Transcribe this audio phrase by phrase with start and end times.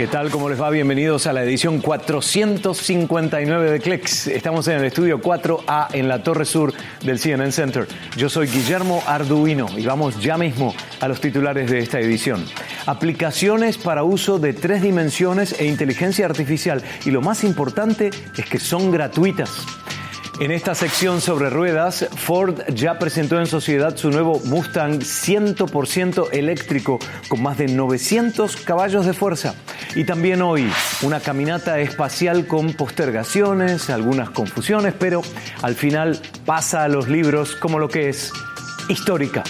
[0.00, 0.30] ¿Qué tal?
[0.30, 0.70] ¿Cómo les va?
[0.70, 4.28] Bienvenidos a la edición 459 de Clicks.
[4.28, 6.72] Estamos en el estudio 4A en la Torre Sur
[7.04, 7.86] del CNN Center.
[8.16, 12.46] Yo soy Guillermo Arduino y vamos ya mismo a los titulares de esta edición.
[12.86, 16.82] Aplicaciones para uso de tres dimensiones e inteligencia artificial.
[17.04, 18.08] Y lo más importante
[18.38, 19.66] es que son gratuitas.
[20.40, 26.98] En esta sección sobre ruedas, Ford ya presentó en sociedad su nuevo Mustang 100% eléctrico
[27.28, 29.54] con más de 900 caballos de fuerza.
[29.94, 30.66] Y también hoy
[31.02, 35.20] una caminata espacial con postergaciones, algunas confusiones, pero
[35.60, 38.32] al final pasa a los libros como lo que es
[38.88, 39.44] histórica.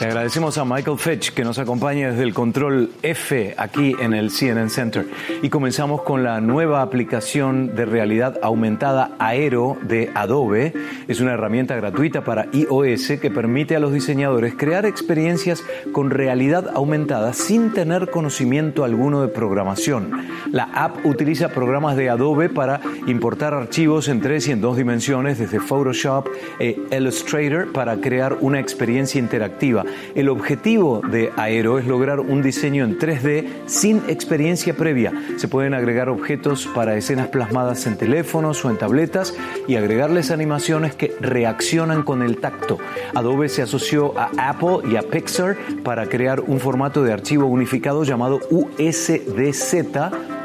[0.00, 4.30] Le agradecemos a Michael Fitch que nos acompaña desde el control F aquí en el
[4.30, 5.06] CNN Center.
[5.40, 10.72] Y comenzamos con la nueva aplicación de realidad aumentada Aero de Adobe.
[11.06, 16.70] Es una herramienta gratuita para iOS que permite a los diseñadores crear experiencias con realidad
[16.74, 20.10] aumentada sin tener conocimiento alguno de programación.
[20.50, 25.38] La app utiliza programas de Adobe para importar archivos en tres y en dos dimensiones
[25.38, 26.28] desde Photoshop
[26.58, 29.84] e Illustrator para crear una experiencia interactiva.
[30.14, 35.12] El objetivo de Aero es lograr un diseño en 3D sin experiencia previa.
[35.36, 39.34] Se pueden agregar objetos para escenas plasmadas en teléfonos o en tabletas
[39.66, 42.78] y agregarles animaciones que reaccionan con el tacto.
[43.14, 48.04] Adobe se asoció a Apple y a Pixar para crear un formato de archivo unificado
[48.04, 49.74] llamado USDZ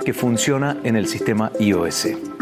[0.05, 2.39] que funciona en el sistema iOS.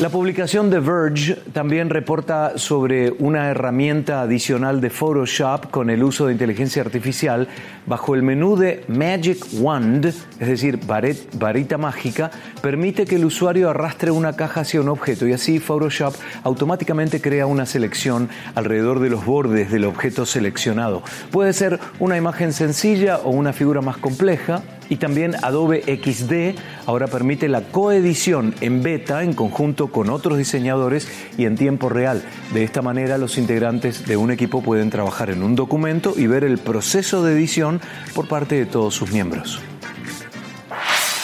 [0.00, 6.24] La publicación de Verge también reporta sobre una herramienta adicional de Photoshop con el uso
[6.24, 7.48] de inteligencia artificial
[7.84, 12.30] bajo el menú de Magic Wand, es decir, varita mágica,
[12.62, 17.44] permite que el usuario arrastre una caja hacia un objeto y así Photoshop automáticamente crea
[17.44, 21.02] una selección alrededor de los bordes del objeto seleccionado.
[21.30, 27.06] Puede ser una imagen sencilla o una figura más compleja y también Adobe XD ahora
[27.06, 31.08] permite la coedición en beta en conjunto con otros diseñadores
[31.38, 32.22] y en tiempo real.
[32.52, 36.44] De esta manera los integrantes de un equipo pueden trabajar en un documento y ver
[36.44, 37.80] el proceso de edición
[38.14, 39.60] por parte de todos sus miembros.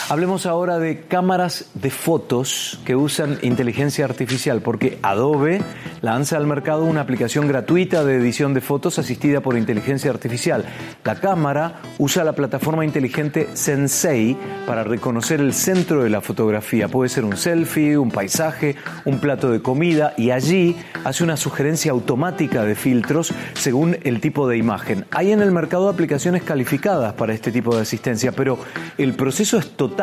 [0.09, 5.61] Hablemos ahora de cámaras de fotos que usan inteligencia artificial, porque Adobe
[6.01, 10.65] lanza al mercado una aplicación gratuita de edición de fotos asistida por inteligencia artificial.
[11.03, 16.87] La cámara usa la plataforma inteligente Sensei para reconocer el centro de la fotografía.
[16.87, 21.91] Puede ser un selfie, un paisaje, un plato de comida y allí hace una sugerencia
[21.91, 25.05] automática de filtros según el tipo de imagen.
[25.11, 28.57] Hay en el mercado aplicaciones calificadas para este tipo de asistencia, pero
[28.99, 29.96] el proceso es totalmente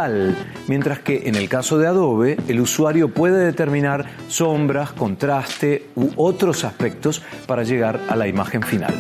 [0.68, 6.64] mientras que en el caso de Adobe el usuario puede determinar sombras, contraste u otros
[6.64, 8.94] aspectos para llegar a la imagen final.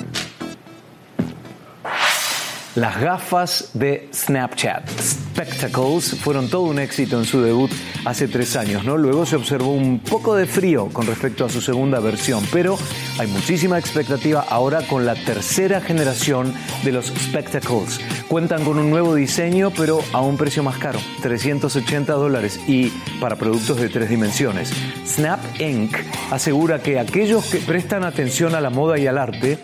[2.76, 7.70] Las gafas de Snapchat, Spectacles, fueron todo un éxito en su debut
[8.04, 8.98] hace tres años, ¿no?
[8.98, 12.80] Luego se observó un poco de frío con respecto a su segunda versión, pero
[13.20, 16.52] hay muchísima expectativa ahora con la tercera generación
[16.84, 18.02] de los Spectacles.
[18.28, 22.90] Cuentan con un nuevo diseño, pero a un precio más caro, 380 dólares, y
[23.22, 24.74] para productos de tres dimensiones.
[25.06, 25.96] Snap Inc.
[26.32, 29.60] asegura que aquellos que prestan atención a la moda y al arte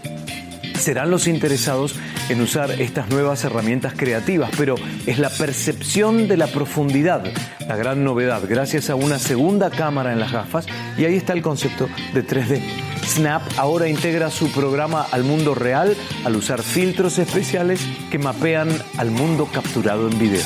[0.80, 1.96] serán los interesados
[2.29, 4.75] en usar estas nuevas herramientas creativas, pero
[5.06, 7.23] es la percepción de la profundidad
[7.69, 10.66] la gran novedad, gracias a una segunda cámara en las gafas,
[10.97, 12.62] y ahí está el concepto de 3D.
[13.03, 15.95] Snap ahora integra su programa al mundo real
[16.25, 20.46] al usar filtros especiales que mapean al mundo capturado en video.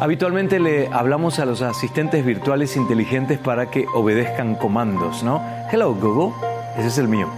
[0.00, 5.42] Habitualmente le hablamos a los asistentes virtuales inteligentes para que obedezcan comandos, ¿no?
[5.70, 6.34] Hello Google,
[6.78, 7.28] ese es el mío.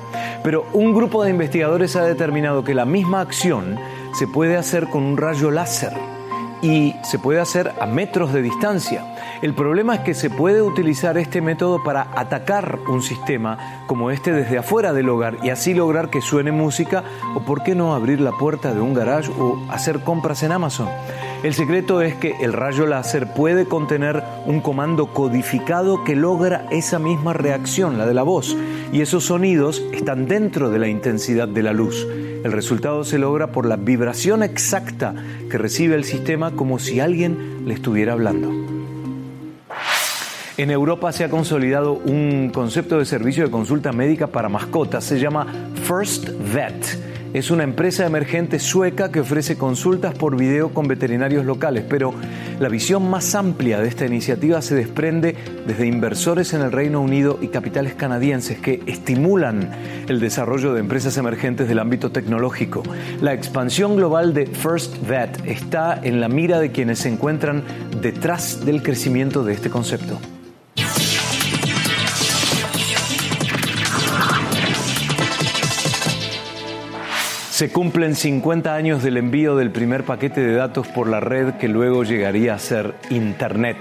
[0.43, 3.79] Pero un grupo de investigadores ha determinado que la misma acción
[4.15, 5.93] se puede hacer con un rayo láser
[6.63, 9.05] y se puede hacer a metros de distancia.
[9.43, 14.33] El problema es que se puede utilizar este método para atacar un sistema como este
[14.33, 17.03] desde afuera del hogar y así lograr que suene música
[17.35, 20.89] o por qué no abrir la puerta de un garage o hacer compras en Amazon.
[21.43, 27.01] El secreto es que el rayo láser puede contener un comando codificado que logra esa
[27.01, 28.57] misma reacción, la de la voz,
[28.93, 32.07] y esos sonidos están dentro de la intensidad de la luz.
[32.45, 35.17] El resultado se logra por la vibración exacta
[35.51, 38.49] que recibe el sistema como si alguien le estuviera hablando.
[40.57, 45.19] En Europa se ha consolidado un concepto de servicio de consulta médica para mascotas, se
[45.19, 45.49] llama
[45.83, 51.85] First Vet es una empresa emergente sueca que ofrece consultas por video con veterinarios locales,
[51.89, 52.13] pero
[52.61, 55.35] la visión más amplia de esta iniciativa se desprende
[55.67, 59.71] desde inversores en el Reino Unido y capitales canadienses que estimulan
[60.09, 62.83] el desarrollo de empresas emergentes del ámbito tecnológico.
[63.21, 67.63] La expansión global de First Vet está en la mira de quienes se encuentran
[68.01, 70.19] detrás del crecimiento de este concepto.
[77.53, 81.69] Se cumplen 50 años del envío del primer paquete de datos por la red que
[81.69, 83.77] luego llegaría a ser Internet.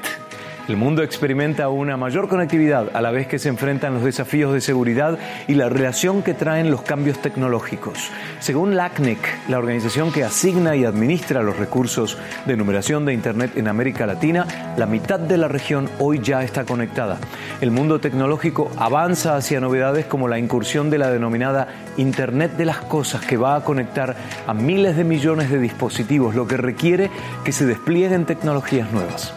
[0.72, 4.62] El mundo experimenta una mayor conectividad a la vez que se enfrentan los desafíos de
[4.62, 5.20] seguridad
[5.50, 8.10] y la relación que traen los cambios tecnológicos.
[8.40, 13.68] Según LACNIC, la organización que asigna y administra los recursos de numeración de Internet en
[13.68, 17.18] América Latina, la mitad de la región hoy ya está conectada.
[17.60, 21.68] El mundo tecnológico avanza hacia novedades como la incursión de la denominada
[21.98, 24.16] Internet de las Cosas, que va a conectar
[24.48, 27.12] a miles de millones de dispositivos, lo que requiere
[27.44, 29.34] que se desplieguen tecnologías nuevas.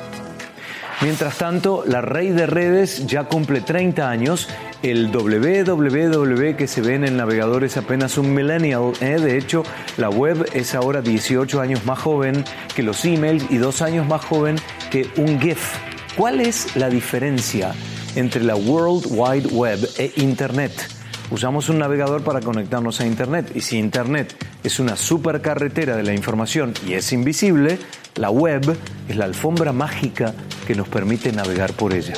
[1.04, 4.48] Mientras tanto, la red de redes ya cumple 30 años.
[4.82, 8.94] El www que se ve en el navegador es apenas un millennial.
[9.02, 9.20] ¿eh?
[9.20, 9.64] De hecho,
[9.98, 12.42] la web es ahora 18 años más joven
[12.74, 14.56] que los emails y dos años más joven
[14.90, 15.74] que un GIF.
[16.16, 17.74] ¿Cuál es la diferencia
[18.16, 20.93] entre la World Wide Web e Internet?
[21.30, 26.12] Usamos un navegador para conectarnos a Internet y si Internet es una supercarretera de la
[26.12, 27.78] información y es invisible,
[28.16, 28.76] la web
[29.08, 30.34] es la alfombra mágica
[30.66, 32.14] que nos permite navegar por ella.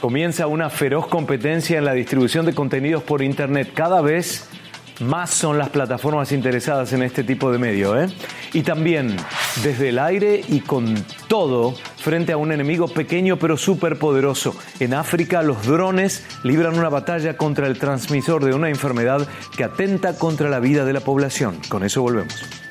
[0.00, 3.72] Comienza una feroz competencia en la distribución de contenidos por Internet.
[3.74, 4.48] Cada vez
[5.00, 8.00] más son las plataformas interesadas en este tipo de medio.
[8.00, 8.08] ¿eh?
[8.52, 9.16] Y también
[9.62, 10.94] desde el aire y con
[11.28, 11.74] todo
[12.08, 14.56] frente a un enemigo pequeño pero súper poderoso.
[14.80, 20.16] En África los drones libran una batalla contra el transmisor de una enfermedad que atenta
[20.16, 21.60] contra la vida de la población.
[21.68, 22.67] Con eso volvemos.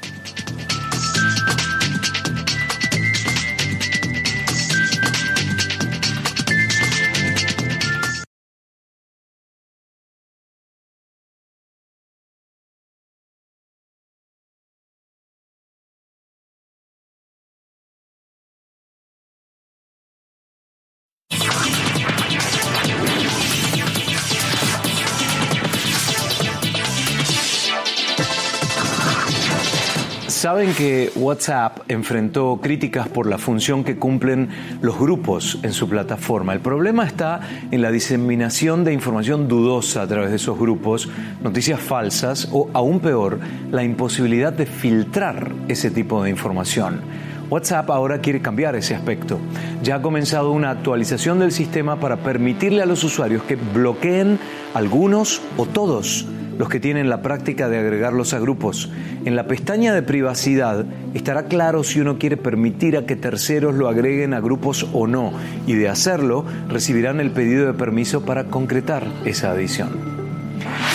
[30.47, 34.47] Saben que WhatsApp enfrentó críticas por la función que cumplen
[34.79, 36.53] los grupos en su plataforma.
[36.53, 41.09] El problema está en la diseminación de información dudosa a través de esos grupos,
[41.43, 43.41] noticias falsas o, aún peor,
[43.71, 47.01] la imposibilidad de filtrar ese tipo de información.
[47.49, 49.39] WhatsApp ahora quiere cambiar ese aspecto.
[49.83, 54.39] Ya ha comenzado una actualización del sistema para permitirle a los usuarios que bloqueen
[54.73, 56.25] algunos o todos
[56.57, 58.91] los que tienen la práctica de agregarlos a grupos.
[59.25, 63.87] En la pestaña de privacidad estará claro si uno quiere permitir a que terceros lo
[63.87, 65.33] agreguen a grupos o no,
[65.65, 70.16] y de hacerlo recibirán el pedido de permiso para concretar esa adición.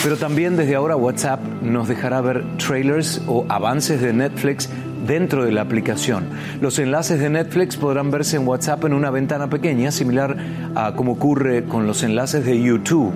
[0.02, 4.68] Pero también desde ahora WhatsApp nos dejará ver trailers o avances de Netflix
[5.06, 6.24] dentro de la aplicación.
[6.60, 10.36] Los enlaces de Netflix podrán verse en WhatsApp en una ventana pequeña, similar
[10.74, 13.12] a como ocurre con los enlaces de YouTube.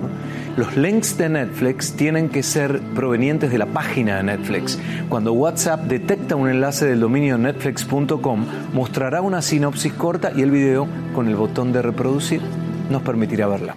[0.55, 4.79] Los links de Netflix tienen que ser provenientes de la página de Netflix.
[5.09, 10.87] Cuando WhatsApp detecta un enlace del dominio netflix.com, mostrará una sinopsis corta y el video
[11.13, 12.41] con el botón de reproducir
[12.89, 13.75] nos permitirá verla.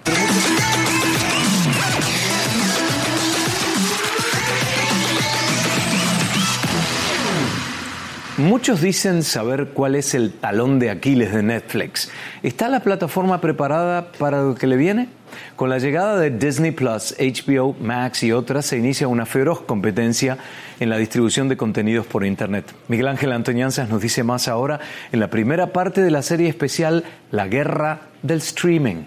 [8.41, 12.09] Muchos dicen saber cuál es el talón de Aquiles de Netflix.
[12.41, 15.09] ¿Está la plataforma preparada para lo que le viene?
[15.55, 20.39] Con la llegada de Disney Plus, HBO Max y otras se inicia una feroz competencia
[20.79, 22.73] en la distribución de contenidos por Internet.
[22.87, 24.79] Miguel Ángel Antoñanzas nos dice más ahora
[25.11, 29.03] en la primera parte de la serie especial La Guerra del Streaming.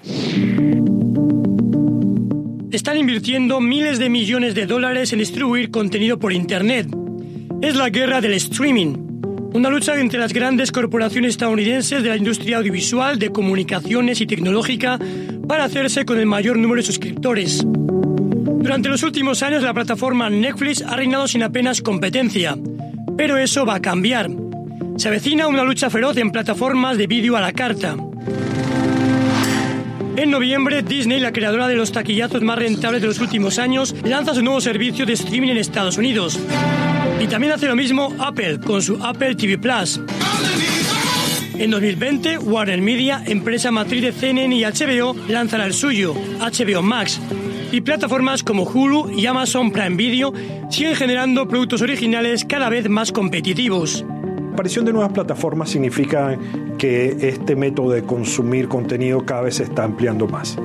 [2.70, 6.86] Están invirtiendo miles de millones de dólares en distribuir contenido por Internet.
[7.60, 9.03] Es la guerra del streaming
[9.54, 14.98] una lucha entre las grandes corporaciones estadounidenses de la industria audiovisual, de comunicaciones y tecnológica
[15.46, 17.64] para hacerse con el mayor número de suscriptores.
[17.64, 22.58] Durante los últimos años la plataforma Netflix ha reinado sin apenas competencia,
[23.16, 24.28] pero eso va a cambiar.
[24.96, 27.96] Se avecina una lucha feroz en plataformas de vídeo a la carta.
[30.16, 34.34] En noviembre, Disney, la creadora de los taquillazos más rentables de los últimos años, lanza
[34.34, 36.40] su nuevo servicio de streaming en Estados Unidos.
[37.20, 40.00] Y también hace lo mismo Apple con su Apple TV Plus.
[41.56, 47.20] En 2020, Warner Media, empresa matriz de CNN y HBO, lanzará el suyo, HBO Max.
[47.70, 50.32] Y plataformas como Hulu y Amazon Prime Video
[50.68, 54.04] siguen generando productos originales cada vez más competitivos.
[54.04, 56.38] La aparición de nuevas plataformas significa
[56.84, 60.58] que este método de consumir contenido cada vez se está ampliando más.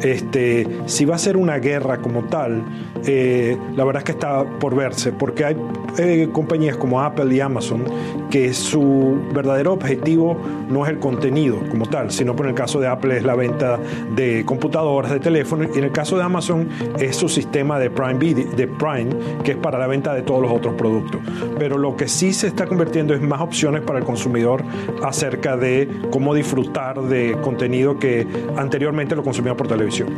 [0.00, 2.62] Este, si va a ser una guerra como tal,
[3.04, 5.56] eh, la verdad es que está por verse, porque hay
[5.98, 7.84] eh, compañías como Apple y Amazon
[8.30, 10.38] que su verdadero objetivo
[10.70, 13.78] no es el contenido como tal, sino por el caso de Apple es la venta
[14.14, 16.68] de computadoras, de teléfonos, y en el caso de Amazon
[16.98, 19.10] es su sistema de Prime, de Prime,
[19.44, 21.20] que es para la venta de todos los otros productos.
[21.58, 24.64] Pero lo que sí se está convirtiendo es más opciones para el consumidor
[25.02, 25.65] acerca de
[26.10, 30.08] cómo disfrutar de contenido que anteriormente lo consumía por televisión.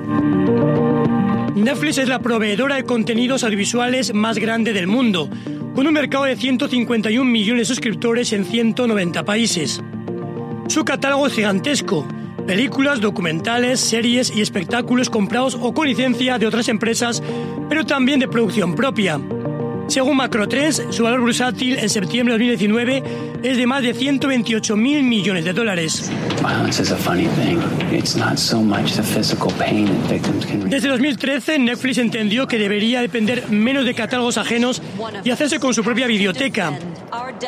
[1.55, 5.28] Netflix es la proveedora de contenidos audiovisuales más grande del mundo,
[5.75, 9.83] con un mercado de 151 millones de suscriptores en 190 países.
[10.69, 12.07] Su catálogo es gigantesco,
[12.47, 17.23] películas, documentales, series y espectáculos comprados o con licencia de otras empresas,
[17.69, 19.21] pero también de producción propia.
[19.88, 23.02] Según Macrotrends, su valor bursátil en septiembre de 2019
[23.42, 26.11] es de más de 128 mil millones de dólares.
[30.66, 34.83] Desde 2013, Netflix entendió que debería depender menos de catálogos ajenos
[35.25, 36.78] y hacerse con su propia biblioteca.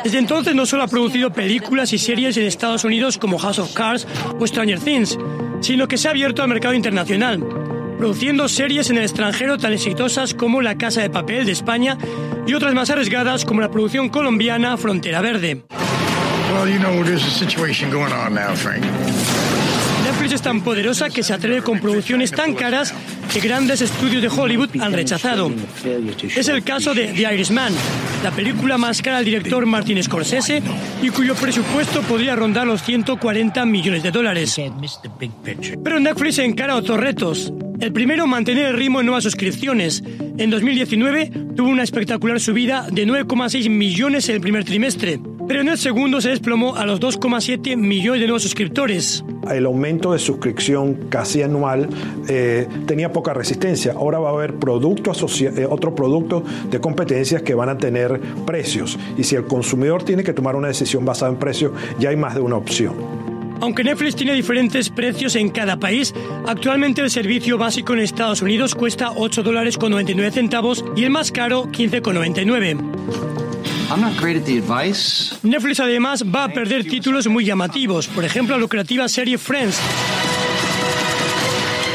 [0.03, 3.71] Desde entonces no solo ha producido películas y series en Estados Unidos como House of
[3.73, 4.07] Cards
[4.39, 5.15] o Stranger Things,
[5.61, 7.60] sino que se ha abierto al mercado internacional
[8.01, 11.99] produciendo series en el extranjero tan exitosas como La Casa de Papel de España
[12.47, 15.61] y otras más arriesgadas como la producción colombiana Frontera Verde.
[20.03, 22.91] Netflix es tan poderosa que se atreve con producciones tan caras
[23.31, 25.51] que grandes estudios de Hollywood han rechazado.
[26.35, 27.71] Es el caso de The Irishman,
[28.23, 30.63] la película más cara del director Martin Scorsese
[31.03, 34.59] y cuyo presupuesto podría rondar los 140 millones de dólares.
[35.83, 37.53] Pero Netflix encara otros retos.
[37.81, 40.03] El primero, mantener el ritmo en nuevas suscripciones.
[40.37, 45.67] En 2019 tuvo una espectacular subida de 9,6 millones en el primer trimestre, pero en
[45.67, 49.25] el segundo se desplomó a los 2,7 millones de nuevos suscriptores.
[49.49, 51.89] El aumento de suscripción casi anual
[52.29, 53.93] eh, tenía poca resistencia.
[53.93, 58.99] Ahora va a haber productos eh, otros productos de competencias que van a tener precios.
[59.17, 62.35] Y si el consumidor tiene que tomar una decisión basada en precios, ya hay más
[62.35, 63.20] de una opción.
[63.61, 66.13] Aunque Netflix tiene diferentes precios en cada país,
[66.47, 71.11] actualmente el servicio básico en Estados Unidos cuesta 8 dólares con 99 centavos y el
[71.11, 72.79] más caro 15,99.
[75.43, 79.77] Netflix además va a perder títulos muy llamativos, por ejemplo la lucrativa serie Friends,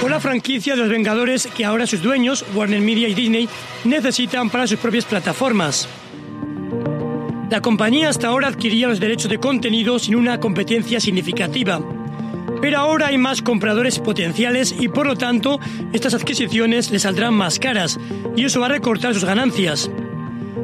[0.05, 3.49] o la franquicia de los Vengadores que ahora sus dueños, Warner Media y Disney,
[3.85, 5.89] necesitan para sus propias plataformas.
[7.51, 11.81] La compañía hasta ahora adquiría los derechos de contenido sin una competencia significativa.
[12.61, 15.61] Pero ahora hay más compradores potenciales y por lo tanto
[15.93, 18.01] estas adquisiciones le saldrán más caras
[18.35, 19.91] y eso va a recortar sus ganancias.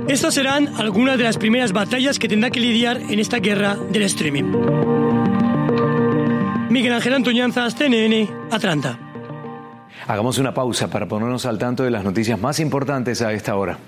[0.09, 4.03] Estas serán algunas de las primeras batallas que tendrá que lidiar en esta guerra del
[4.03, 4.45] streaming.
[6.71, 8.99] Miguel Ángel Antoñanzas, TNN, Atlanta.
[10.09, 13.79] Hagamos una pausa para ponernos al tanto de las noticias más importantes a esta hora.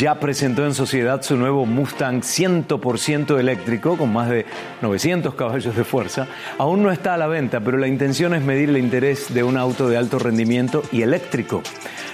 [0.00, 4.46] Ya presentó en sociedad su nuevo Mustang 100% eléctrico con más de
[4.80, 6.26] 900 caballos de fuerza.
[6.56, 9.58] Aún no está a la venta, pero la intención es medir el interés de un
[9.58, 11.62] auto de alto rendimiento y eléctrico.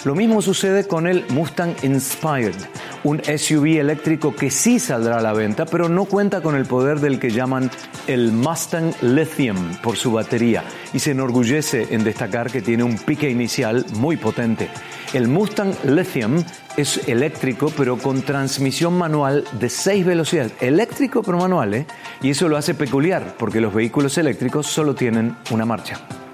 [0.04, 2.56] Lo mismo sucede con el Mustang Inspired,
[3.06, 6.98] un SUV eléctrico que sí saldrá a la venta, pero no cuenta con el poder
[6.98, 7.70] del que llaman
[8.08, 13.30] el Mustang Lithium por su batería y se enorgullece en destacar que tiene un pique
[13.30, 14.68] inicial muy potente.
[15.12, 16.42] El Mustang Lithium
[16.76, 20.54] es eléctrico pero con transmisión manual de 6 velocidades.
[20.60, 21.86] Eléctrico pero manual, ¿eh?
[22.22, 26.25] Y eso lo hace peculiar porque los vehículos eléctricos solo tienen una marcha.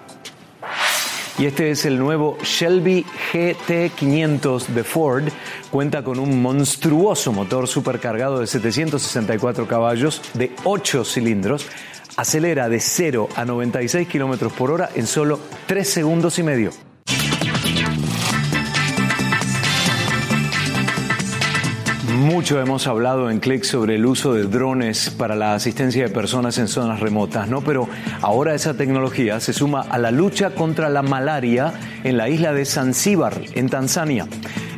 [1.39, 5.25] Y este es el nuevo Shelby GT500 de Ford.
[5.71, 11.67] Cuenta con un monstruoso motor supercargado de 764 caballos de 8 cilindros.
[12.17, 16.92] Acelera de 0 a 96 kilómetros por hora en solo 3 segundos y medio.
[22.33, 26.57] Mucho hemos hablado en Click sobre el uso de drones para la asistencia de personas
[26.57, 27.61] en zonas remotas, ¿no?
[27.61, 27.91] Pero
[28.23, 31.75] ahora esa tecnología se suma a la lucha contra la malaria
[32.05, 34.27] en la isla de Zanzíbar, en Tanzania.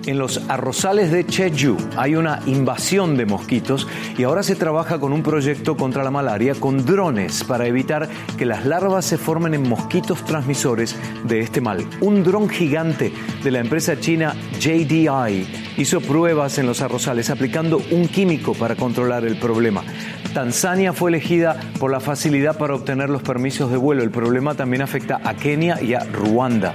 [0.07, 3.87] En los arrozales de Cheju hay una invasión de mosquitos
[4.19, 8.45] y ahora se trabaja con un proyecto contra la malaria con drones para evitar que
[8.45, 10.95] las larvas se formen en mosquitos transmisores
[11.25, 11.89] de este mal.
[12.03, 15.47] Un dron gigante de la empresa china JDI
[15.79, 19.83] hizo pruebas en los arrozales aplicando un químico para controlar el problema.
[20.35, 24.03] Tanzania fue elegida por la facilidad para obtener los permisos de vuelo.
[24.03, 26.75] El problema también afecta a Kenia y a Ruanda.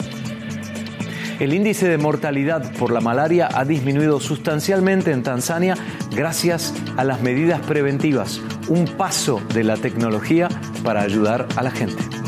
[1.39, 5.75] El índice de mortalidad por la malaria ha disminuido sustancialmente en Tanzania
[6.13, 10.49] gracias a las medidas preventivas, un paso de la tecnología
[10.83, 12.18] para ayudar a la gente.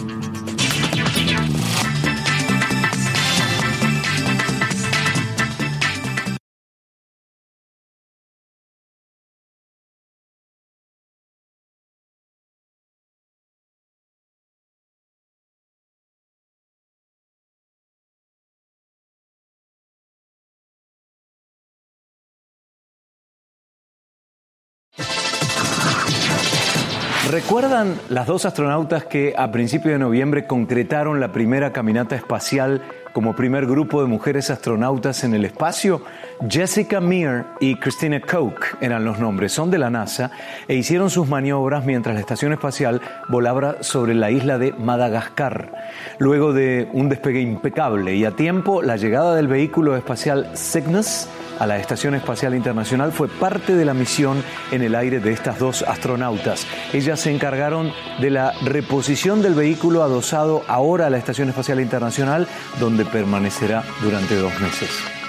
[27.32, 32.82] ¿Recuerdan las dos astronautas que a principios de noviembre concretaron la primera caminata espacial
[33.14, 36.02] como primer grupo de mujeres astronautas en el espacio?
[36.50, 40.32] Jessica Meir y Christina Koch eran los nombres, son de la NASA
[40.68, 45.72] e hicieron sus maniobras mientras la estación espacial volaba sobre la isla de Madagascar.
[46.20, 51.30] Luego de un despegue impecable y a tiempo, la llegada del vehículo espacial Cygnus
[51.62, 55.60] a la Estación Espacial Internacional fue parte de la misión en el aire de estas
[55.60, 56.66] dos astronautas.
[56.92, 62.48] Ellas se encargaron de la reposición del vehículo adosado ahora a la Estación Espacial Internacional,
[62.80, 65.21] donde permanecerá durante dos meses.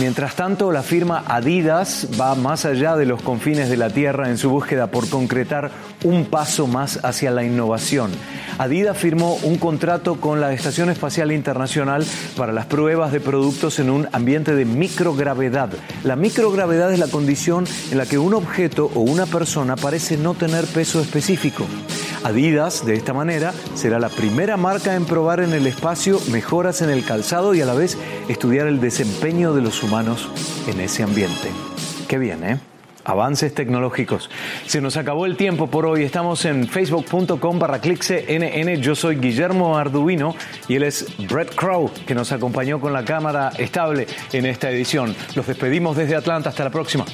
[0.00, 4.38] Mientras tanto, la firma Adidas va más allá de los confines de la Tierra en
[4.38, 5.72] su búsqueda por concretar
[6.04, 8.12] un paso más hacia la innovación.
[8.58, 13.90] Adidas firmó un contrato con la Estación Espacial Internacional para las pruebas de productos en
[13.90, 15.70] un ambiente de microgravedad.
[16.04, 20.34] La microgravedad es la condición en la que un objeto o una persona parece no
[20.34, 21.66] tener peso específico.
[22.24, 26.90] Adidas, de esta manera, será la primera marca en probar en el espacio mejoras en
[26.90, 27.96] el calzado y a la vez
[28.28, 30.30] estudiar el desempeño de los humanos
[30.66, 31.48] en ese ambiente.
[32.08, 32.58] Qué bien, ¿eh?
[33.04, 34.28] Avances tecnológicos.
[34.66, 36.02] Se nos acabó el tiempo por hoy.
[36.02, 38.82] Estamos en facebook.com barra cnn.
[38.82, 40.34] Yo soy Guillermo Arduino
[40.68, 45.16] y él es Brett Crow, que nos acompañó con la cámara estable en esta edición.
[45.34, 46.50] Los despedimos desde Atlanta.
[46.50, 47.06] Hasta la próxima.